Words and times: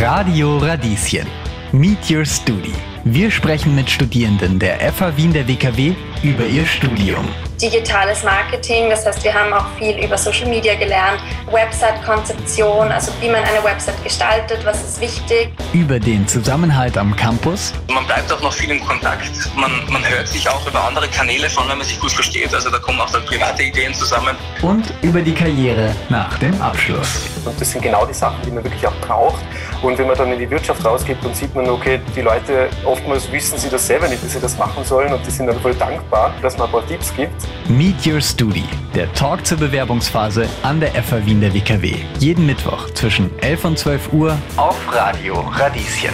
Radio 0.00 0.58
Radieschen. 0.58 1.26
Meet 1.72 2.08
Your 2.08 2.24
Studi. 2.24 2.72
Wir 3.02 3.32
sprechen 3.32 3.74
mit 3.74 3.90
Studierenden 3.90 4.56
der 4.60 4.78
FA 4.92 5.16
Wien 5.16 5.32
der 5.32 5.48
WKW 5.48 5.92
über 6.22 6.46
ihr 6.46 6.64
Studium. 6.66 7.26
Digitales 7.60 8.22
Marketing, 8.22 8.90
das 8.90 9.04
heißt, 9.04 9.24
wir 9.24 9.34
haben 9.34 9.52
auch 9.52 9.66
viel 9.76 9.98
über 9.98 10.16
Social 10.16 10.48
Media 10.48 10.76
gelernt, 10.76 11.20
Website-Konzeption, 11.50 12.92
also 12.92 13.10
wie 13.20 13.26
man 13.26 13.42
eine 13.42 13.64
Website 13.64 14.02
gestaltet, 14.04 14.64
was 14.64 14.84
ist 14.84 15.00
wichtig. 15.00 15.50
Über 15.72 15.98
den 15.98 16.28
Zusammenhalt 16.28 16.96
am 16.96 17.16
Campus. 17.16 17.72
Man 17.92 18.06
bleibt 18.06 18.32
auch 18.32 18.40
noch 18.40 18.52
viel 18.52 18.70
in 18.70 18.84
Kontakt. 18.84 19.32
Man, 19.56 19.72
man 19.90 20.08
hört 20.08 20.28
sich 20.28 20.48
auch 20.48 20.64
über 20.68 20.84
andere 20.84 21.08
Kanäle 21.08 21.50
von, 21.50 21.68
wenn 21.68 21.78
man 21.78 21.86
sich 21.86 21.98
gut 21.98 22.12
versteht. 22.12 22.54
Also 22.54 22.70
da 22.70 22.78
kommen 22.78 23.00
auch 23.00 23.10
dann 23.10 23.24
private 23.24 23.64
Ideen 23.64 23.92
zusammen. 23.92 24.36
Und 24.62 24.94
über 25.02 25.20
die 25.20 25.34
Karriere 25.34 25.92
nach 26.08 26.38
dem 26.38 26.60
Abschluss. 26.62 27.26
Und 27.44 27.60
das 27.60 27.72
sind 27.72 27.82
genau 27.82 28.06
die 28.06 28.14
Sachen, 28.14 28.40
die 28.46 28.52
man 28.52 28.62
wirklich 28.62 28.86
auch 28.86 29.00
braucht. 29.00 29.42
Und 29.82 29.96
wenn 29.96 30.08
man 30.08 30.16
dann 30.16 30.32
in 30.32 30.40
die 30.40 30.50
Wirtschaft 30.50 30.84
rausgeht, 30.84 31.18
dann 31.22 31.32
sieht 31.34 31.54
man, 31.54 31.68
okay, 31.68 32.00
die 32.16 32.20
Leute, 32.20 32.68
oftmals 32.84 33.30
wissen 33.30 33.56
sie 33.58 33.68
das 33.68 33.86
selber 33.86 34.08
nicht, 34.08 34.22
dass 34.24 34.32
sie 34.32 34.40
das 34.40 34.58
machen 34.58 34.82
sollen 34.84 35.12
und 35.12 35.24
die 35.24 35.30
sind 35.30 35.46
dann 35.46 35.60
voll 35.60 35.74
dankbar, 35.74 36.34
dass 36.42 36.58
man 36.58 36.66
ein 36.66 36.72
paar 36.72 36.86
Tipps 36.86 37.14
gibt. 37.14 37.32
Meet 37.68 38.06
Your 38.06 38.20
Studi, 38.20 38.64
der 38.94 39.12
Talk 39.12 39.46
zur 39.46 39.58
Bewerbungsphase 39.58 40.48
an 40.62 40.80
der 40.80 40.90
FA 41.02 41.24
Wien 41.24 41.40
der 41.40 41.54
WKW. 41.54 41.94
Jeden 42.18 42.46
Mittwoch 42.46 42.90
zwischen 42.94 43.30
11 43.38 43.64
und 43.64 43.78
12 43.78 44.12
Uhr 44.12 44.36
auf 44.56 44.76
Radio 44.92 45.38
Radieschen. 45.40 46.10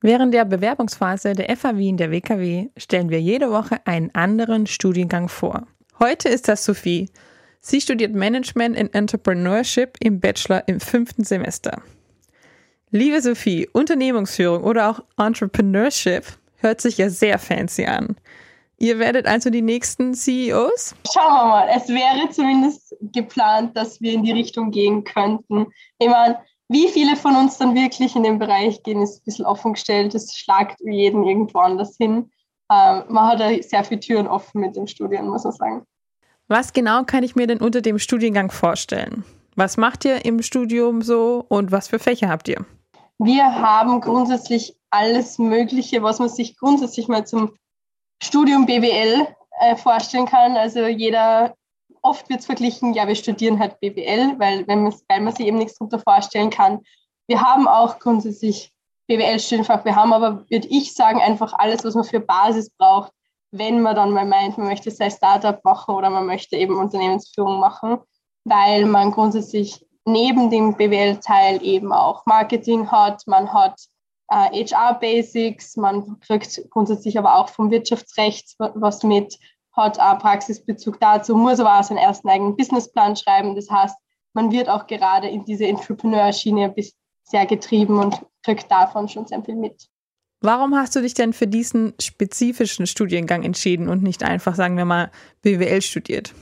Während 0.00 0.32
der 0.34 0.44
Bewerbungsphase 0.44 1.32
der 1.32 1.56
FA 1.56 1.76
Wien 1.76 1.96
der 1.96 2.12
WKW 2.12 2.68
stellen 2.76 3.08
wir 3.08 3.20
jede 3.20 3.50
Woche 3.50 3.78
einen 3.84 4.14
anderen 4.14 4.66
Studiengang 4.66 5.28
vor. 5.28 5.62
Heute 5.98 6.28
ist 6.28 6.46
das 6.46 6.64
Sophie. 6.64 7.08
Sie 7.66 7.80
studiert 7.80 8.12
Management 8.14 8.76
in 8.76 8.92
Entrepreneurship 8.92 9.96
im 10.00 10.20
Bachelor 10.20 10.68
im 10.68 10.80
fünften 10.80 11.24
Semester. 11.24 11.80
Liebe 12.90 13.22
Sophie, 13.22 13.66
Unternehmensführung 13.72 14.64
oder 14.64 14.90
auch 14.90 15.00
Entrepreneurship 15.16 16.26
hört 16.58 16.82
sich 16.82 16.98
ja 16.98 17.08
sehr 17.08 17.38
fancy 17.38 17.86
an. 17.86 18.16
Ihr 18.76 18.98
werdet 18.98 19.26
also 19.26 19.48
die 19.48 19.62
nächsten 19.62 20.12
CEOs? 20.12 20.94
Schauen 21.10 21.32
wir 21.32 21.46
mal. 21.46 21.68
Es 21.74 21.88
wäre 21.88 22.28
zumindest 22.28 22.94
geplant, 23.00 23.74
dass 23.74 23.98
wir 24.02 24.12
in 24.12 24.24
die 24.24 24.32
Richtung 24.32 24.70
gehen 24.70 25.02
könnten. 25.02 25.66
Ich 25.98 26.08
meine, 26.08 26.38
wie 26.68 26.88
viele 26.88 27.16
von 27.16 27.34
uns 27.34 27.56
dann 27.56 27.74
wirklich 27.74 28.14
in 28.14 28.24
den 28.24 28.38
Bereich 28.38 28.82
gehen, 28.82 29.00
ist 29.00 29.22
ein 29.22 29.24
bisschen 29.24 29.46
offen 29.46 29.72
gestellt. 29.72 30.14
Es 30.14 30.36
schlagt 30.36 30.78
jeden 30.82 31.24
irgendwo 31.24 31.60
anders 31.60 31.96
hin. 31.96 32.30
Ähm, 32.70 33.04
man 33.08 33.26
hat 33.26 33.40
da 33.40 33.50
sehr 33.62 33.84
viele 33.84 34.00
Türen 34.00 34.26
offen 34.26 34.60
mit 34.60 34.76
dem 34.76 34.86
Studium, 34.86 35.28
muss 35.28 35.44
man 35.44 35.52
sagen. 35.54 35.86
Was 36.48 36.74
genau 36.74 37.04
kann 37.04 37.24
ich 37.24 37.36
mir 37.36 37.46
denn 37.46 37.58
unter 37.58 37.80
dem 37.80 37.98
Studiengang 37.98 38.50
vorstellen? 38.50 39.24
Was 39.56 39.76
macht 39.76 40.04
ihr 40.04 40.24
im 40.24 40.42
Studium 40.42 41.00
so 41.00 41.44
und 41.48 41.72
was 41.72 41.88
für 41.88 41.98
Fächer 41.98 42.28
habt 42.28 42.48
ihr? 42.48 42.66
Wir 43.18 43.44
haben 43.44 44.00
grundsätzlich 44.00 44.76
alles 44.90 45.38
Mögliche, 45.38 46.02
was 46.02 46.18
man 46.18 46.28
sich 46.28 46.56
grundsätzlich 46.56 47.08
mal 47.08 47.26
zum 47.26 47.54
Studium 48.22 48.66
BWL 48.66 49.26
äh, 49.60 49.76
vorstellen 49.76 50.26
kann. 50.26 50.56
Also 50.56 50.86
jeder, 50.86 51.54
oft 52.02 52.28
wird 52.28 52.40
es 52.40 52.46
verglichen, 52.46 52.92
ja, 52.92 53.08
wir 53.08 53.14
studieren 53.14 53.58
halt 53.58 53.80
BWL, 53.80 54.38
weil, 54.38 54.66
wenn 54.66 54.92
weil 55.08 55.20
man 55.20 55.34
sich 55.34 55.46
eben 55.46 55.58
nichts 55.58 55.78
darunter 55.78 56.00
vorstellen 56.00 56.50
kann. 56.50 56.80
Wir 57.26 57.40
haben 57.40 57.66
auch 57.66 57.98
grundsätzlich 57.98 58.72
BWL-Studienfach. 59.06 59.84
Wir 59.84 59.96
haben 59.96 60.12
aber, 60.12 60.44
würde 60.50 60.68
ich 60.68 60.94
sagen, 60.94 61.20
einfach 61.20 61.54
alles, 61.54 61.84
was 61.84 61.94
man 61.94 62.04
für 62.04 62.20
Basis 62.20 62.70
braucht, 62.70 63.12
wenn 63.56 63.82
man 63.82 63.94
dann 63.94 64.10
mal 64.10 64.26
meint, 64.26 64.58
man 64.58 64.66
möchte 64.66 64.90
sein 64.90 65.12
Startup 65.12 65.64
machen 65.64 65.94
oder 65.94 66.10
man 66.10 66.26
möchte 66.26 66.56
eben 66.56 66.76
Unternehmensführung 66.76 67.60
machen, 67.60 67.98
weil 68.44 68.84
man 68.84 69.12
grundsätzlich 69.12 69.86
neben 70.04 70.50
dem 70.50 70.76
BWL-Teil 70.76 71.62
eben 71.62 71.92
auch 71.92 72.26
Marketing 72.26 72.90
hat, 72.90 73.22
man 73.26 73.52
hat 73.52 73.80
äh, 74.28 74.64
HR-Basics, 74.64 75.76
man 75.76 76.18
kriegt 76.18 76.68
grundsätzlich 76.70 77.16
aber 77.16 77.36
auch 77.36 77.48
vom 77.48 77.70
Wirtschaftsrecht 77.70 78.56
was 78.58 79.04
mit, 79.04 79.38
hat 79.72 80.00
auch 80.00 80.18
Praxisbezug 80.18 80.98
dazu, 80.98 81.36
muss 81.36 81.60
aber 81.60 81.78
auch 81.78 81.84
seinen 81.84 81.98
ersten 81.98 82.28
eigenen 82.28 82.56
Businessplan 82.56 83.14
schreiben. 83.14 83.54
Das 83.54 83.70
heißt, 83.70 83.96
man 84.32 84.50
wird 84.50 84.68
auch 84.68 84.88
gerade 84.88 85.28
in 85.28 85.44
diese 85.44 85.66
Entrepreneur-Schiene 85.66 86.74
sehr 87.22 87.46
getrieben 87.46 88.00
und 88.00 88.20
kriegt 88.42 88.68
davon 88.70 89.08
schon 89.08 89.26
sehr 89.26 89.42
viel 89.44 89.56
mit. 89.56 89.88
Warum 90.44 90.76
hast 90.76 90.94
du 90.94 91.00
dich 91.00 91.14
denn 91.14 91.32
für 91.32 91.46
diesen 91.46 91.94
spezifischen 91.98 92.86
Studiengang 92.86 93.44
entschieden 93.44 93.88
und 93.88 94.02
nicht 94.02 94.22
einfach, 94.22 94.54
sagen 94.54 94.76
wir 94.76 94.84
mal, 94.84 95.10
BWL 95.40 95.80
studiert? 95.80 96.34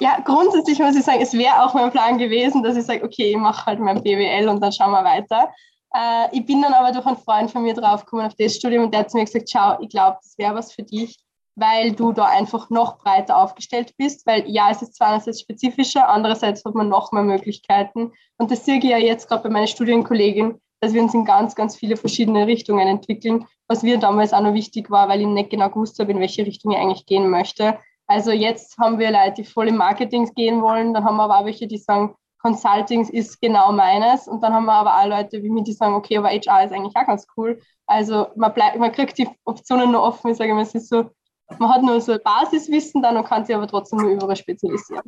Ja, 0.00 0.18
grundsätzlich 0.24 0.80
muss 0.80 0.96
ich 0.96 1.04
sagen, 1.04 1.20
es 1.22 1.32
wäre 1.34 1.62
auch 1.62 1.72
mein 1.72 1.92
Plan 1.92 2.18
gewesen, 2.18 2.64
dass 2.64 2.76
ich 2.76 2.84
sage, 2.84 3.04
okay, 3.04 3.30
ich 3.30 3.36
mache 3.36 3.64
halt 3.64 3.78
mein 3.78 4.02
BWL 4.02 4.48
und 4.48 4.60
dann 4.60 4.72
schauen 4.72 4.90
wir 4.90 5.04
weiter. 5.04 5.50
Äh, 5.94 6.36
ich 6.36 6.46
bin 6.46 6.62
dann 6.62 6.74
aber 6.74 6.90
durch 6.90 7.06
einen 7.06 7.16
Freund 7.16 7.48
von 7.52 7.62
mir 7.62 7.74
draufgekommen 7.74 8.26
auf 8.26 8.34
das 8.34 8.56
Studium 8.56 8.86
und 8.86 8.92
der 8.92 9.02
hat 9.02 9.10
zu 9.12 9.16
mir 9.16 9.24
gesagt, 9.24 9.48
schau, 9.48 9.80
ich 9.80 9.88
glaube, 9.88 10.18
das 10.20 10.36
wäre 10.36 10.56
was 10.56 10.72
für 10.72 10.82
dich, 10.82 11.16
weil 11.54 11.92
du 11.92 12.12
da 12.12 12.24
einfach 12.24 12.70
noch 12.70 12.98
breiter 12.98 13.36
aufgestellt 13.36 13.94
bist, 13.96 14.26
weil 14.26 14.50
ja, 14.50 14.68
es 14.72 14.82
ist 14.82 14.96
zwar 14.96 15.10
einerseits 15.10 15.42
spezifischer, 15.42 16.08
andererseits 16.08 16.64
hat 16.64 16.74
man 16.74 16.88
noch 16.88 17.12
mehr 17.12 17.22
Möglichkeiten 17.22 18.10
und 18.36 18.50
das 18.50 18.64
sehe 18.64 18.78
ich 18.78 18.84
ja 18.84 18.98
jetzt 18.98 19.28
gerade 19.28 19.44
bei 19.44 19.48
meinen 19.48 19.68
Studienkollegen, 19.68 20.60
dass 20.80 20.92
wir 20.92 21.02
uns 21.02 21.14
in 21.14 21.24
ganz, 21.24 21.54
ganz 21.54 21.76
viele 21.76 21.96
verschiedene 21.96 22.46
Richtungen 22.46 22.86
entwickeln, 22.86 23.46
was 23.66 23.82
mir 23.82 23.98
damals 23.98 24.32
auch 24.32 24.40
noch 24.40 24.54
wichtig 24.54 24.90
war, 24.90 25.08
weil 25.08 25.20
ich 25.20 25.26
nicht 25.26 25.50
genau 25.50 25.68
gewusst 25.68 25.98
habe, 25.98 26.12
in 26.12 26.20
welche 26.20 26.46
Richtung 26.46 26.72
ich 26.72 26.78
eigentlich 26.78 27.06
gehen 27.06 27.28
möchte. 27.28 27.78
Also 28.06 28.30
jetzt 28.30 28.78
haben 28.78 28.98
wir 28.98 29.10
Leute, 29.10 29.42
die 29.42 29.44
voll 29.44 29.68
im 29.68 29.76
Marketing 29.76 30.30
gehen 30.34 30.62
wollen, 30.62 30.94
dann 30.94 31.04
haben 31.04 31.16
wir 31.16 31.24
aber 31.24 31.40
auch 31.40 31.44
welche, 31.44 31.66
die 31.66 31.78
sagen, 31.78 32.14
Consulting 32.40 33.08
ist 33.08 33.40
genau 33.40 33.72
meines 33.72 34.28
und 34.28 34.42
dann 34.42 34.54
haben 34.54 34.66
wir 34.66 34.72
aber 34.72 34.96
auch 34.96 35.06
Leute 35.06 35.42
wie 35.42 35.50
mir, 35.50 35.64
die 35.64 35.72
sagen, 35.72 35.94
okay, 35.94 36.18
aber 36.18 36.28
HR 36.28 36.64
ist 36.64 36.72
eigentlich 36.72 36.96
auch 36.96 37.06
ganz 37.06 37.26
cool. 37.36 37.60
Also 37.86 38.28
man, 38.36 38.54
bleibt, 38.54 38.78
man 38.78 38.92
kriegt 38.92 39.18
die 39.18 39.28
Optionen 39.44 39.92
nur 39.92 40.02
offen. 40.02 40.30
Ich 40.30 40.36
sage 40.36 40.52
immer, 40.52 40.62
es 40.62 40.74
ist 40.74 40.88
so, 40.88 41.10
man 41.58 41.68
hat 41.70 41.82
nur 41.82 42.00
so 42.00 42.16
Basiswissen 42.22 43.02
dann 43.02 43.16
und 43.16 43.26
kann 43.26 43.44
sich 43.44 43.54
aber 43.54 43.66
trotzdem 43.66 43.98
nur 43.98 44.12
überall 44.12 44.36
spezialisieren. 44.36 45.02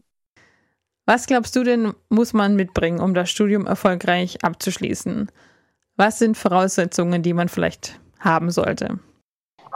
Was 1.07 1.27
glaubst 1.27 1.55
du 1.57 1.65
denn, 1.65 1.95
muss 2.09 2.33
man 2.33 2.57
mitbringen, 2.57 3.01
um 3.01 3.15
das 3.15 3.31
Studium 3.31 3.67
erfolgreich 3.67 4.45
abzuschließen? 4.45 5.31
Was 6.01 6.19
sind 6.19 6.39
Voraussetzungen, 6.39 7.23
die 7.23 7.35
man 7.35 7.51
vielleicht 7.51 8.01
haben 8.21 8.51
sollte? 8.51 8.99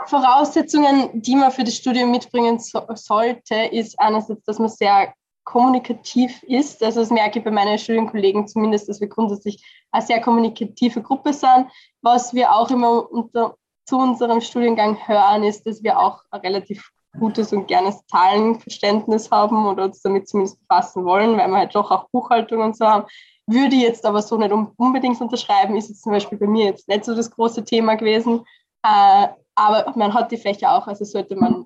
Voraussetzungen, 0.07 1.21
die 1.21 1.35
man 1.35 1.51
für 1.51 1.63
das 1.63 1.75
Studium 1.75 2.09
mitbringen 2.09 2.57
so 2.57 2.81
sollte, 2.95 3.53
ist 3.71 3.99
einerseits, 3.99 4.43
dass 4.45 4.57
man 4.57 4.69
sehr 4.69 5.13
kommunikativ 5.43 6.41
ist. 6.41 6.81
Also 6.81 7.01
das 7.01 7.11
merke 7.11 7.37
ich 7.37 7.45
bei 7.45 7.51
meinen 7.51 7.77
Studienkollegen 7.77 8.47
zumindest, 8.47 8.89
dass 8.89 8.99
wir 8.99 9.07
grundsätzlich 9.07 9.63
eine 9.91 10.03
sehr 10.03 10.19
kommunikative 10.19 11.03
Gruppe 11.03 11.31
sind. 11.31 11.67
Was 12.01 12.33
wir 12.33 12.51
auch 12.51 12.71
immer 12.71 13.07
unter, 13.11 13.53
zu 13.85 13.99
unserem 13.99 14.41
Studiengang 14.41 14.97
hören, 15.07 15.43
ist, 15.43 15.67
dass 15.67 15.83
wir 15.83 15.99
auch 15.99 16.23
ein 16.31 16.41
relativ 16.41 16.89
gutes 17.19 17.53
und 17.53 17.67
gernes 17.67 18.03
Zahlenverständnis 18.07 19.29
haben 19.29 19.67
oder 19.67 19.83
uns 19.85 20.01
damit 20.01 20.27
zumindest 20.27 20.59
befassen 20.67 21.05
wollen, 21.05 21.37
weil 21.37 21.49
wir 21.49 21.57
halt 21.57 21.75
doch 21.75 21.91
auch 21.91 22.09
Buchhaltung 22.09 22.61
und 22.61 22.75
so 22.75 22.87
haben. 22.87 23.05
Würde 23.47 23.75
jetzt 23.75 24.05
aber 24.05 24.21
so 24.21 24.37
nicht 24.37 24.51
unbedingt 24.51 25.21
unterschreiben, 25.21 25.75
ist 25.75 25.89
jetzt 25.89 26.03
zum 26.03 26.11
Beispiel 26.11 26.37
bei 26.37 26.47
mir 26.47 26.65
jetzt 26.65 26.87
nicht 26.87 27.05
so 27.05 27.15
das 27.15 27.29
große 27.31 27.63
Thema 27.63 27.95
gewesen. 27.95 28.45
Äh, 28.83 29.27
aber 29.55 29.93
man 29.95 30.13
hat 30.13 30.31
die 30.31 30.37
Fächer 30.37 30.75
auch, 30.75 30.87
also 30.87 31.05
sollte 31.05 31.35
man 31.35 31.65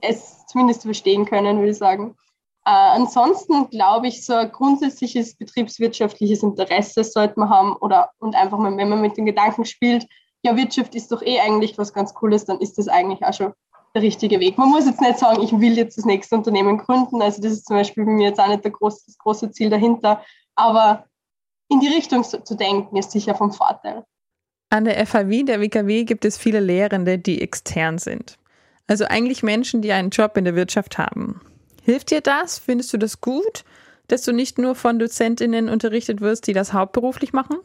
es 0.00 0.46
zumindest 0.46 0.82
verstehen 0.82 1.24
können, 1.24 1.58
würde 1.58 1.70
ich 1.70 1.78
sagen. 1.78 2.16
Äh, 2.64 2.70
ansonsten 2.70 3.68
glaube 3.70 4.08
ich, 4.08 4.24
so 4.24 4.34
ein 4.34 4.52
grundsätzliches 4.52 5.36
betriebswirtschaftliches 5.36 6.42
Interesse 6.42 7.02
sollte 7.04 7.38
man 7.40 7.50
haben 7.50 7.76
oder 7.76 8.10
und 8.18 8.36
einfach 8.36 8.58
mal, 8.58 8.76
wenn 8.76 8.88
man 8.88 9.00
mit 9.00 9.16
den 9.16 9.26
Gedanken 9.26 9.64
spielt, 9.64 10.06
ja, 10.42 10.56
Wirtschaft 10.56 10.94
ist 10.94 11.10
doch 11.10 11.22
eh 11.22 11.40
eigentlich 11.40 11.78
was 11.78 11.92
ganz 11.92 12.14
Cooles, 12.14 12.44
dann 12.44 12.60
ist 12.60 12.78
das 12.78 12.88
eigentlich 12.88 13.24
auch 13.24 13.32
schon 13.32 13.52
der 13.94 14.02
richtige 14.02 14.38
Weg. 14.38 14.58
Man 14.58 14.68
muss 14.68 14.86
jetzt 14.86 15.00
nicht 15.00 15.18
sagen, 15.18 15.42
ich 15.42 15.58
will 15.58 15.76
jetzt 15.76 15.98
das 15.98 16.04
nächste 16.04 16.36
Unternehmen 16.36 16.78
gründen. 16.78 17.22
Also 17.22 17.42
das 17.42 17.52
ist 17.52 17.66
zum 17.66 17.76
Beispiel 17.76 18.04
bei 18.04 18.12
mir 18.12 18.28
jetzt 18.28 18.40
auch 18.40 18.48
nicht 18.48 18.64
der 18.64 18.70
große, 18.70 19.02
das 19.06 19.18
große 19.18 19.50
Ziel 19.50 19.70
dahinter. 19.70 20.22
Aber 20.58 21.04
in 21.70 21.78
die 21.80 21.88
Richtung 21.88 22.24
zu 22.24 22.56
denken, 22.56 22.96
ist 22.96 23.12
sicher 23.12 23.34
vom 23.34 23.52
Vorteil. 23.52 24.04
An 24.70 24.84
der 24.84 25.06
FAW, 25.06 25.44
der 25.44 25.60
WKW, 25.60 26.04
gibt 26.04 26.24
es 26.24 26.36
viele 26.36 26.60
Lehrende, 26.60 27.18
die 27.18 27.40
extern 27.40 27.98
sind. 27.98 28.38
Also 28.86 29.04
eigentlich 29.04 29.42
Menschen, 29.42 29.82
die 29.82 29.92
einen 29.92 30.10
Job 30.10 30.36
in 30.36 30.44
der 30.44 30.56
Wirtschaft 30.56 30.98
haben. 30.98 31.40
Hilft 31.82 32.10
dir 32.10 32.20
das? 32.20 32.58
Findest 32.58 32.92
du 32.92 32.98
das 32.98 33.20
gut, 33.20 33.64
dass 34.08 34.22
du 34.22 34.32
nicht 34.32 34.58
nur 34.58 34.74
von 34.74 34.98
Dozentinnen 34.98 35.68
unterrichtet 35.68 36.20
wirst, 36.20 36.46
die 36.46 36.52
das 36.54 36.72
hauptberuflich 36.72 37.32
machen? 37.32 37.58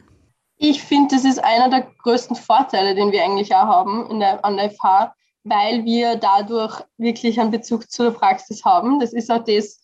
Ich 0.58 0.84
finde, 0.84 1.16
das 1.16 1.26
ist 1.26 1.44
einer 1.44 1.70
der 1.70 1.88
größten 2.04 2.36
Vorteile, 2.36 2.94
den 2.94 3.12
wir 3.12 3.24
eigentlich 3.24 3.54
auch 3.56 3.68
haben 3.68 4.10
in 4.12 4.20
der, 4.20 4.46
an 4.46 4.58
der 4.58 4.70
FH, 4.70 5.16
weil 5.44 5.84
wir 5.84 6.16
dadurch 6.16 6.82
wirklich 6.98 7.40
einen 7.40 7.52
Bezug 7.52 7.90
zur 7.90 8.12
Praxis 8.12 8.64
haben. 8.64 9.00
Das 9.00 9.14
ist 9.14 9.32
auch 9.32 9.44
das, 9.44 9.83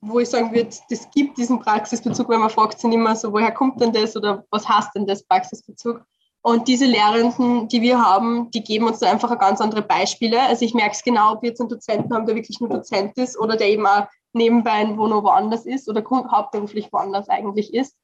wo 0.00 0.20
ich 0.20 0.28
sagen 0.28 0.52
würde, 0.52 0.70
das 0.90 1.10
gibt 1.10 1.38
diesen 1.38 1.60
Praxisbezug, 1.60 2.28
weil 2.28 2.38
man 2.38 2.50
fragt 2.50 2.78
sich 2.78 2.92
immer 2.92 3.16
so, 3.16 3.32
woher 3.32 3.52
kommt 3.52 3.80
denn 3.80 3.92
das 3.92 4.16
oder 4.16 4.44
was 4.50 4.68
heißt 4.68 4.94
denn 4.94 5.06
das 5.06 5.24
Praxisbezug? 5.24 6.02
Und 6.40 6.68
diese 6.68 6.84
Lehrenden, 6.84 7.68
die 7.68 7.82
wir 7.82 8.00
haben, 8.00 8.50
die 8.52 8.62
geben 8.62 8.86
uns 8.86 9.00
da 9.00 9.10
einfach 9.10 9.36
ganz 9.38 9.60
andere 9.60 9.82
Beispiele. 9.82 10.40
Also 10.40 10.64
ich 10.64 10.72
merke 10.72 10.92
es 10.92 11.02
genau, 11.02 11.32
ob 11.32 11.42
wir 11.42 11.50
jetzt 11.50 11.60
einen 11.60 11.68
Dozenten 11.68 12.14
haben, 12.14 12.26
der 12.26 12.36
wirklich 12.36 12.60
nur 12.60 12.70
Dozent 12.70 13.18
ist 13.18 13.38
oder 13.38 13.56
der 13.56 13.68
eben 13.68 13.86
auch 13.86 14.06
nebenbei 14.32 14.86
wo 14.96 15.08
noch 15.08 15.24
woanders 15.24 15.66
ist 15.66 15.88
oder 15.88 16.04
hauptberuflich 16.04 16.92
woanders 16.92 17.28
eigentlich 17.28 17.74
ist. 17.74 17.96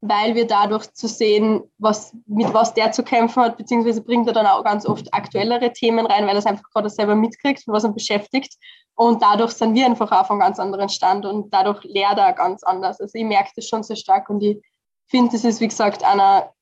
Weil 0.00 0.34
wir 0.34 0.46
dadurch 0.46 0.92
zu 0.92 1.08
sehen, 1.08 1.62
was, 1.78 2.14
mit 2.26 2.52
was 2.54 2.72
der 2.74 2.92
zu 2.92 3.02
kämpfen 3.02 3.42
hat, 3.42 3.56
beziehungsweise 3.56 4.02
bringt 4.02 4.28
er 4.28 4.32
dann 4.32 4.46
auch 4.46 4.62
ganz 4.62 4.86
oft 4.86 5.12
aktuellere 5.12 5.72
Themen 5.72 6.06
rein, 6.06 6.24
weil 6.24 6.34
er 6.34 6.38
es 6.38 6.46
einfach 6.46 6.70
gerade 6.70 6.88
selber 6.88 7.16
mitkriegt, 7.16 7.64
was 7.66 7.84
ihn 7.84 7.94
beschäftigt. 7.94 8.54
Und 8.94 9.22
dadurch 9.22 9.52
sind 9.52 9.74
wir 9.74 9.86
einfach 9.86 10.10
auf 10.12 10.30
einem 10.30 10.40
ganz 10.40 10.58
anderen 10.58 10.88
Stand 10.88 11.24
und 11.24 11.52
dadurch 11.52 11.82
lehrt 11.84 12.18
er 12.18 12.32
ganz 12.32 12.62
anders. 12.62 13.00
Also 13.00 13.18
ich 13.18 13.24
merke 13.24 13.50
das 13.56 13.66
schon 13.66 13.82
sehr 13.82 13.96
stark 13.96 14.30
und 14.30 14.40
ich 14.42 14.60
finde, 15.06 15.32
das 15.32 15.44
ist, 15.44 15.60
wie 15.60 15.68
gesagt, 15.68 16.04
einer, 16.04 16.52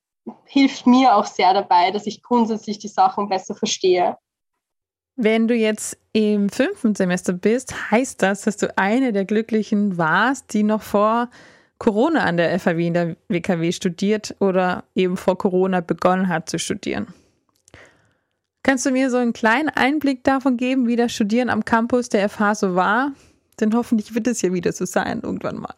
hilft 0.45 0.87
mir 0.87 1.15
auch 1.15 1.27
sehr 1.27 1.53
dabei, 1.53 1.91
dass 1.91 2.07
ich 2.07 2.23
grundsätzlich 2.23 2.79
die 2.79 2.89
Sachen 2.89 3.29
besser 3.29 3.55
verstehe. 3.55 4.17
Wenn 5.17 5.49
du 5.49 5.55
jetzt 5.55 5.99
im 6.13 6.51
fünften 6.51 6.95
Semester 6.95 7.33
bist, 7.33 7.91
heißt 7.91 8.21
das, 8.23 8.43
dass 8.43 8.57
du 8.57 8.77
eine 8.77 9.13
der 9.13 9.25
Glücklichen 9.25 9.97
warst, 9.97 10.53
die 10.53 10.63
noch 10.63 10.83
vor 10.83 11.31
Corona 11.79 12.25
an 12.25 12.37
der 12.37 12.59
FAW 12.59 12.87
in 12.87 12.95
der 12.95 13.17
WKW 13.29 13.71
studiert 13.73 14.35
oder 14.41 14.85
eben 14.95 15.17
vor 15.17 15.37
Corona 15.37 15.81
begonnen 15.81 16.29
hat 16.29 16.49
zu 16.49 16.59
studieren. 16.59 17.13
Kannst 18.63 18.85
du 18.85 18.91
mir 18.91 19.11
so 19.11 19.19
einen 19.19 19.33
kleinen 19.33 19.69
Einblick 19.69 20.25
davon 20.25 20.57
geben, 20.57 20.89
wie 20.89 20.97
das 20.97 21.13
Studieren 21.13 21.51
am 21.51 21.65
Campus 21.65 22.09
der 22.09 22.29
FH 22.29 22.55
so 22.57 22.75
war? 22.75 23.13
Denn 23.61 23.75
hoffentlich 23.75 24.15
wird 24.15 24.27
es 24.27 24.43
ja 24.43 24.53
wieder 24.53 24.73
so 24.73 24.85
sein, 24.85 25.21
irgendwann 25.23 25.61
mal. 25.61 25.75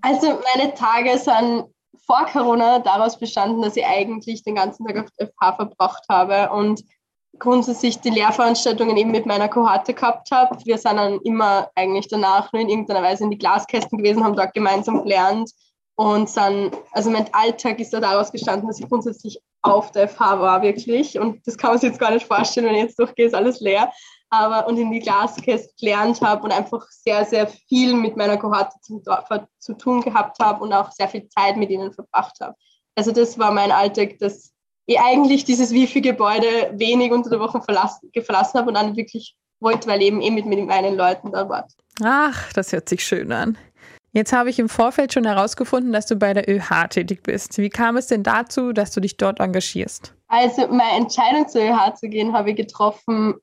Also 0.00 0.40
meine 0.54 0.74
Tage 0.74 1.18
sind 1.18 1.64
vor 2.06 2.26
Corona 2.26 2.78
daraus 2.78 3.18
bestanden, 3.18 3.62
dass 3.62 3.76
ich 3.76 3.84
eigentlich 3.84 4.42
den 4.42 4.54
ganzen 4.54 4.86
Tag 4.86 4.98
auf 4.98 5.10
der 5.18 5.28
FH 5.28 5.56
verbracht 5.56 6.04
habe 6.08 6.50
und 6.50 6.82
grundsätzlich 7.42 8.00
die 8.00 8.10
Lehrveranstaltungen 8.10 8.96
eben 8.96 9.10
mit 9.10 9.26
meiner 9.26 9.48
Kohorte 9.48 9.94
gehabt 9.94 10.30
habe. 10.30 10.56
Wir 10.64 10.78
sind 10.78 10.96
dann 10.96 11.18
immer 11.24 11.68
eigentlich 11.74 12.06
danach 12.06 12.52
nur 12.52 12.62
in 12.62 12.68
irgendeiner 12.68 13.02
Weise 13.02 13.24
in 13.24 13.32
die 13.32 13.38
Glaskästen 13.38 13.98
gewesen, 13.98 14.22
haben 14.22 14.36
dort 14.36 14.54
gemeinsam 14.54 15.02
gelernt 15.02 15.50
und 15.96 16.34
dann, 16.36 16.70
also 16.92 17.10
mein 17.10 17.26
Alltag 17.34 17.80
ist 17.80 17.92
da 17.92 17.98
daraus 17.98 18.30
gestanden, 18.30 18.68
dass 18.68 18.78
ich 18.78 18.88
grundsätzlich 18.88 19.40
auf 19.60 19.90
der 19.90 20.08
FH 20.08 20.40
war 20.40 20.62
wirklich 20.62 21.18
und 21.18 21.44
das 21.44 21.58
kann 21.58 21.70
man 21.70 21.80
sich 21.80 21.90
jetzt 21.90 21.98
gar 21.98 22.12
nicht 22.12 22.26
vorstellen, 22.26 22.66
wenn 22.66 22.76
ich 22.76 22.82
jetzt 22.82 22.98
durchgehe, 22.98 23.26
ist 23.26 23.34
alles 23.34 23.60
leer. 23.60 23.92
Aber 24.30 24.66
und 24.68 24.78
in 24.78 24.92
die 24.92 25.00
Glaskäste 25.00 25.74
gelernt 25.78 26.22
habe 26.22 26.44
und 26.44 26.52
einfach 26.52 26.86
sehr, 26.90 27.24
sehr 27.24 27.48
viel 27.48 27.94
mit 27.94 28.16
meiner 28.16 28.38
Kohorte 28.38 28.76
zu, 28.80 29.02
zu 29.58 29.74
tun 29.74 30.00
gehabt 30.00 30.38
habe 30.40 30.62
und 30.62 30.72
auch 30.72 30.92
sehr 30.92 31.08
viel 31.08 31.28
Zeit 31.28 31.56
mit 31.56 31.70
ihnen 31.70 31.92
verbracht 31.92 32.36
habe. 32.40 32.54
Also 32.94 33.10
das 33.10 33.38
war 33.38 33.50
mein 33.50 33.72
Alltag, 33.72 34.16
das 34.20 34.51
ich 34.86 34.98
eigentlich 34.98 35.44
dieses 35.44 35.72
Wifi-Gebäude 35.72 36.72
wenig 36.74 37.12
unter 37.12 37.30
der 37.30 37.40
Woche 37.40 37.60
verlassen, 37.62 38.10
verlassen 38.24 38.58
habe 38.58 38.68
und 38.68 38.74
dann 38.74 38.96
wirklich 38.96 39.36
wollte, 39.60 39.88
weil 39.88 40.02
eben 40.02 40.20
eh 40.20 40.30
mit, 40.30 40.46
mit 40.46 40.66
meinen 40.66 40.96
Leuten 40.96 41.30
da 41.32 41.48
war. 41.48 41.66
Ach, 42.02 42.52
das 42.52 42.72
hört 42.72 42.88
sich 42.88 43.04
schön 43.04 43.32
an. 43.32 43.56
Jetzt 44.14 44.32
habe 44.32 44.50
ich 44.50 44.58
im 44.58 44.68
Vorfeld 44.68 45.12
schon 45.14 45.24
herausgefunden, 45.24 45.92
dass 45.92 46.06
du 46.06 46.16
bei 46.16 46.34
der 46.34 46.48
ÖH 46.48 46.88
tätig 46.90 47.22
bist. 47.22 47.56
Wie 47.56 47.70
kam 47.70 47.96
es 47.96 48.08
denn 48.08 48.22
dazu, 48.22 48.72
dass 48.72 48.90
du 48.90 49.00
dich 49.00 49.16
dort 49.16 49.40
engagierst? 49.40 50.14
Also 50.28 50.66
meine 50.68 50.98
Entscheidung 50.98 51.48
zur 51.48 51.62
ÖH 51.62 51.94
zu 51.94 52.08
gehen, 52.08 52.34
habe 52.34 52.50
ich 52.50 52.56
getroffen 52.56 53.34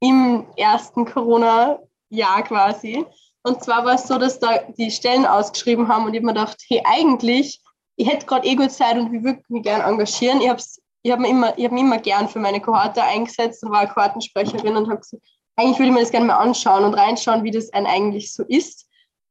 im 0.00 0.46
ersten 0.56 1.06
Corona-Jahr 1.06 2.42
quasi. 2.42 3.06
Und 3.42 3.64
zwar 3.64 3.86
war 3.86 3.94
es 3.94 4.06
so, 4.06 4.18
dass 4.18 4.38
da 4.38 4.58
die 4.76 4.90
Stellen 4.90 5.24
ausgeschrieben 5.24 5.88
haben 5.88 6.04
und 6.04 6.12
ich 6.12 6.20
mir 6.20 6.34
gedacht, 6.34 6.62
hey, 6.68 6.82
eigentlich, 6.84 7.62
ich 7.96 8.08
hätte 8.08 8.26
gerade 8.26 8.46
eh 8.46 8.54
gut 8.54 8.70
Zeit 8.70 8.98
und 8.98 9.14
ich 9.14 9.22
würde 9.22 9.42
mich 9.48 9.62
gerne 9.62 9.84
engagieren. 9.84 10.42
Ich 10.42 10.48
habe 10.48 10.58
es 10.58 10.80
ich 11.08 11.12
habe 11.12 11.22
mich, 11.22 11.30
immer, 11.30 11.48
hab 11.48 11.58
immer 11.72 11.98
gern 11.98 12.28
für 12.28 12.38
meine 12.38 12.60
Kohorte 12.60 13.02
eingesetzt 13.02 13.64
und 13.64 13.72
war 13.72 13.86
Kohortensprecherin 13.86 14.76
und 14.76 14.88
habe 14.88 15.00
gesagt, 15.00 15.22
eigentlich 15.56 15.78
würde 15.78 15.88
ich 15.88 15.94
mir 15.94 16.00
das 16.00 16.10
gerne 16.10 16.26
mal 16.26 16.36
anschauen 16.36 16.84
und 16.84 16.92
reinschauen, 16.94 17.44
wie 17.44 17.50
das 17.50 17.72
eigentlich 17.72 18.32
so 18.32 18.44
ist. 18.44 18.86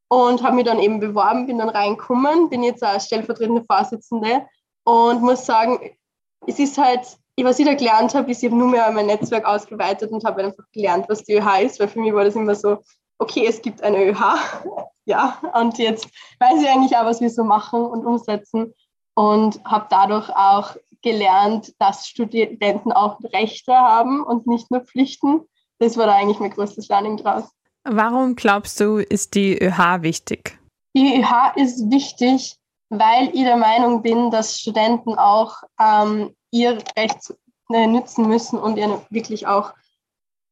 Und 0.08 0.42
habe 0.42 0.56
mich 0.56 0.64
dann 0.64 0.80
eben 0.80 0.98
beworben, 0.98 1.46
bin 1.46 1.58
dann 1.58 1.68
reingekommen, 1.68 2.48
bin 2.48 2.64
jetzt 2.64 2.82
als 2.82 3.06
stellvertretende 3.06 3.62
Vorsitzende 3.64 4.46
und 4.84 5.22
muss 5.22 5.46
sagen, 5.46 5.78
es 6.46 6.58
ist 6.58 6.78
halt, 6.78 7.02
was 7.40 7.58
ich 7.58 7.66
da 7.66 7.74
gelernt 7.74 8.14
habe, 8.14 8.30
ist, 8.30 8.42
ich 8.42 8.48
habe 8.48 8.58
nur 8.58 8.68
mehr 8.68 8.90
mein 8.90 9.06
Netzwerk 9.06 9.44
ausgeweitet 9.44 10.10
und 10.10 10.24
habe 10.24 10.42
einfach 10.42 10.64
gelernt, 10.72 11.08
was 11.08 11.22
die 11.24 11.34
ÖH 11.34 11.62
ist, 11.62 11.78
weil 11.78 11.88
für 11.88 12.00
mich 12.00 12.12
war 12.12 12.24
das 12.24 12.34
immer 12.34 12.54
so, 12.54 12.78
okay, 13.18 13.46
es 13.46 13.62
gibt 13.62 13.82
eine 13.82 14.04
ÖH, 14.04 14.18
ja, 15.04 15.38
und 15.54 15.78
jetzt 15.78 16.08
weiß 16.40 16.60
ich 16.60 16.68
eigentlich 16.68 16.96
auch, 16.96 17.04
was 17.04 17.20
wir 17.20 17.30
so 17.30 17.44
machen 17.44 17.82
und 17.82 18.04
umsetzen 18.04 18.74
und 19.14 19.60
habe 19.64 19.86
dadurch 19.90 20.30
auch 20.30 20.76
gelernt, 21.02 21.74
dass 21.78 22.06
Studenten 22.06 22.92
auch 22.92 23.18
Rechte 23.32 23.72
haben 23.72 24.22
und 24.22 24.46
nicht 24.46 24.70
nur 24.70 24.80
Pflichten. 24.80 25.42
Das 25.78 25.96
war 25.96 26.06
da 26.06 26.14
eigentlich 26.14 26.40
mein 26.40 26.50
größtes 26.50 26.88
Learning 26.88 27.16
draus. 27.16 27.44
Warum 27.84 28.34
glaubst 28.36 28.80
du, 28.80 28.98
ist 28.98 29.34
die 29.34 29.56
ÖH 29.58 30.02
wichtig? 30.02 30.58
Die 30.96 31.20
ÖH 31.20 31.54
ist 31.56 31.90
wichtig, 31.90 32.56
weil 32.90 33.28
ich 33.28 33.42
der 33.42 33.56
Meinung 33.56 34.02
bin, 34.02 34.30
dass 34.30 34.60
Studenten 34.60 35.14
auch 35.14 35.62
ähm, 35.80 36.34
ihr 36.50 36.78
Recht 36.96 37.34
äh, 37.70 37.86
nützen 37.86 38.26
müssen 38.26 38.58
und 38.58 38.76
ihr 38.76 39.00
wirklich 39.10 39.46
auch 39.46 39.72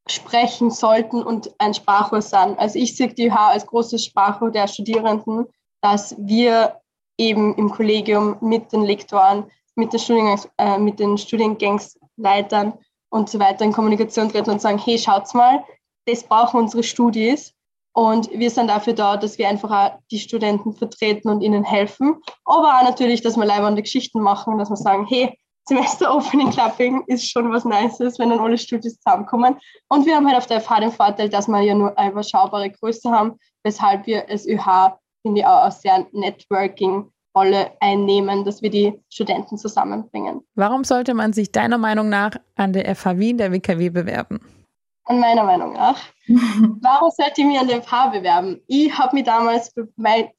sprechen 0.08 0.70
sollten 0.70 1.22
und 1.22 1.50
ein 1.58 1.74
Sprachrohr 1.74 2.22
sind. 2.22 2.58
Also 2.58 2.78
ich 2.78 2.96
sehe 2.96 3.12
die 3.12 3.26
ÖH 3.26 3.36
als 3.36 3.66
großes 3.66 4.04
Sprachrohr 4.04 4.50
der 4.50 4.68
Studierenden, 4.68 5.46
dass 5.80 6.14
wir 6.18 6.80
eben 7.18 7.54
im 7.56 7.70
Kollegium 7.70 8.36
mit 8.40 8.72
den 8.72 8.82
Lektoren 8.82 9.50
mit, 9.76 9.92
der 9.92 9.98
Studiengangs, 9.98 10.48
äh, 10.58 10.78
mit 10.78 10.98
den 10.98 11.16
Studiengangsleitern 11.16 12.74
und 13.10 13.30
so 13.30 13.38
weiter 13.38 13.64
in 13.64 13.72
Kommunikation 13.72 14.30
treten 14.30 14.50
und 14.50 14.60
sagen, 14.60 14.78
hey, 14.78 14.98
schaut's 14.98 15.34
mal, 15.34 15.64
das 16.06 16.24
brauchen 16.24 16.60
unsere 16.60 16.82
Studis 16.82 17.52
und 17.92 18.30
wir 18.30 18.50
sind 18.50 18.68
dafür 18.68 18.92
da, 18.92 19.16
dass 19.16 19.38
wir 19.38 19.48
einfach 19.48 19.98
die 20.10 20.18
Studenten 20.18 20.74
vertreten 20.74 21.30
und 21.30 21.40
ihnen 21.40 21.64
helfen. 21.64 22.20
Aber 22.44 22.78
auch 22.78 22.82
natürlich, 22.84 23.22
dass 23.22 23.36
wir 23.36 23.46
leibende 23.46 23.82
Geschichten 23.82 24.20
machen, 24.20 24.58
dass 24.58 24.68
wir 24.68 24.76
sagen, 24.76 25.06
hey, 25.06 25.38
Semester 25.68 26.14
Opening 26.14 26.50
Clubbing 26.50 27.04
ist 27.06 27.28
schon 27.28 27.50
was 27.52 27.64
Nices, 27.64 28.18
wenn 28.18 28.30
dann 28.30 28.38
alle 28.38 28.58
Studis 28.58 29.00
zusammenkommen. 29.00 29.56
Und 29.88 30.06
wir 30.06 30.14
haben 30.14 30.26
halt 30.26 30.36
auf 30.36 30.46
der 30.46 30.60
FH 30.60 30.80
den 30.80 30.92
Vorteil, 30.92 31.28
dass 31.28 31.48
wir 31.48 31.60
ja 31.60 31.74
nur 31.74 31.98
eine 31.98 32.12
überschaubare 32.12 32.70
Größe 32.70 33.10
haben, 33.10 33.38
weshalb 33.64 34.06
wir 34.06 34.28
als 34.28 34.46
ÖH, 34.46 34.96
finde 35.22 35.40
ich, 35.40 35.46
auch 35.46 35.72
sehr 35.72 36.06
Networking 36.12 37.10
Rolle 37.36 37.70
einnehmen, 37.80 38.44
dass 38.44 38.62
wir 38.62 38.70
die 38.70 38.98
Studenten 39.10 39.58
zusammenbringen. 39.58 40.40
Warum 40.54 40.84
sollte 40.84 41.12
man 41.12 41.34
sich 41.34 41.52
deiner 41.52 41.76
Meinung 41.76 42.08
nach 42.08 42.32
an 42.56 42.72
der 42.72 42.96
FH 42.96 43.18
Wien 43.18 43.36
der 43.36 43.52
WKW 43.52 43.90
bewerben? 43.90 44.40
An 45.04 45.20
meiner 45.20 45.44
Meinung 45.44 45.74
nach. 45.74 46.00
Warum 46.26 47.10
sollte 47.10 47.42
ich 47.42 47.46
mich 47.46 47.58
an 47.58 47.68
der 47.68 47.82
FH 47.82 48.08
bewerben? 48.08 48.60
Ich 48.66 48.98
habe 48.98 49.14
mir 49.14 49.22
damals 49.22 49.72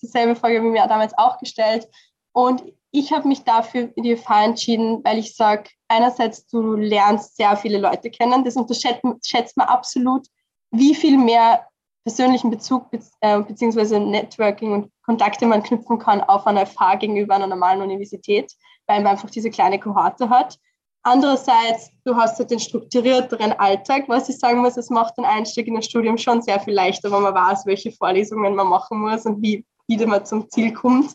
dieselbe 0.01 0.35
Frage 0.35 0.61
wie 0.61 0.67
mir 0.67 0.87
damals 0.87 1.17
auch 1.17 1.37
gestellt 1.37 1.87
und 2.33 2.63
ich 2.91 3.11
habe 3.11 3.27
mich 3.27 3.43
dafür 3.43 3.89
in 3.95 4.03
die 4.03 4.15
FH 4.15 4.45
entschieden, 4.45 5.03
weil 5.03 5.19
ich 5.19 5.35
sage, 5.35 5.69
einerseits 5.87 6.47
du 6.47 6.73
lernst 6.73 7.35
sehr 7.37 7.55
viele 7.55 7.77
Leute 7.77 8.09
kennen, 8.09 8.43
das 8.43 8.55
unterschätzt 8.55 9.55
man 9.55 9.67
absolut, 9.67 10.25
wie 10.71 10.95
viel 10.95 11.17
mehr 11.17 11.67
persönlichen 12.07 12.49
Bezug 12.49 12.87
äh, 13.19 13.41
bzw. 13.41 13.99
Networking 13.99 14.71
und 14.71 14.91
Kontakte 15.03 15.45
man 15.45 15.61
knüpfen 15.61 15.99
kann 15.99 16.21
auf 16.21 16.47
einer 16.47 16.65
FH 16.65 16.95
gegenüber 16.95 17.35
einer 17.35 17.47
normalen 17.47 17.81
Universität, 17.81 18.49
weil 18.87 19.01
man 19.01 19.11
einfach 19.11 19.29
diese 19.29 19.49
kleine 19.49 19.77
Kohorte 19.77 20.29
hat. 20.29 20.57
Andererseits, 21.03 21.91
du 22.05 22.15
hast 22.15 22.39
halt 22.39 22.49
den 22.49 22.61
strukturierteren 22.61 23.51
Alltag, 23.51 24.05
was 24.07 24.29
ich 24.29 24.39
sagen 24.39 24.59
muss, 24.59 24.77
es 24.77 24.89
macht 24.89 25.17
den 25.17 25.25
Einstieg 25.25 25.67
in 25.67 25.75
das 25.75 25.85
Studium 25.85 26.17
schon 26.17 26.41
sehr 26.41 26.61
viel 26.61 26.73
leichter, 26.73 27.11
wenn 27.11 27.23
man 27.23 27.33
weiß, 27.33 27.65
welche 27.65 27.91
Vorlesungen 27.91 28.55
man 28.55 28.67
machen 28.67 29.01
muss 29.01 29.25
und 29.25 29.41
wie 29.41 29.65
wieder 29.89 30.07
man 30.07 30.25
zum 30.25 30.49
Ziel 30.49 30.71
kommt. 30.71 31.13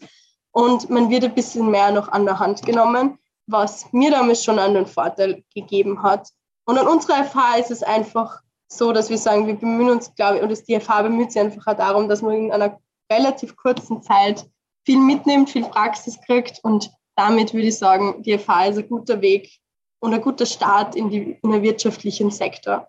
Und 0.50 0.90
man 0.90 1.08
wird 1.08 1.25
ein 1.25 1.34
bisschen 1.34 1.70
mehr 1.70 1.90
noch 1.90 2.08
an 2.08 2.26
der 2.26 2.38
Hand 2.38 2.66
genommen, 2.66 3.18
was 3.46 3.90
mir 3.92 4.11
damals 4.11 4.44
schon 4.44 4.58
einen 4.58 4.87
Vorteil 4.87 5.42
gegeben 5.54 6.02
hat. 6.02 6.28
Und 6.66 6.76
an 6.76 6.87
unserer 6.87 7.25
FH 7.25 7.56
ist 7.61 7.70
es 7.70 7.82
einfach 7.82 8.42
so, 8.76 8.92
dass 8.92 9.10
wir 9.10 9.18
sagen, 9.18 9.46
wir 9.46 9.54
bemühen 9.54 9.90
uns, 9.90 10.14
glaube 10.14 10.36
ich, 10.36 10.42
und 10.42 10.50
das 10.50 10.64
DFH 10.64 11.02
bemüht 11.02 11.32
sich 11.32 11.40
einfach 11.40 11.66
auch 11.66 11.76
darum, 11.76 12.08
dass 12.08 12.22
man 12.22 12.34
in 12.34 12.52
einer 12.52 12.78
relativ 13.10 13.56
kurzen 13.56 14.02
Zeit 14.02 14.46
viel 14.84 14.98
mitnimmt, 14.98 15.50
viel 15.50 15.64
Praxis 15.64 16.20
kriegt 16.20 16.60
und 16.62 16.90
damit 17.16 17.52
würde 17.54 17.68
ich 17.68 17.78
sagen, 17.78 18.22
DFH 18.22 18.66
ist 18.66 18.78
ein 18.78 18.88
guter 18.88 19.20
Weg 19.20 19.50
und 20.00 20.14
ein 20.14 20.20
guter 20.20 20.46
Start 20.46 20.96
in, 20.96 21.10
die, 21.10 21.38
in 21.42 21.50
den 21.50 21.62
wirtschaftlichen 21.62 22.30
Sektor. 22.30 22.88